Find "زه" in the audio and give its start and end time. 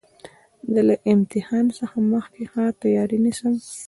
0.73-0.81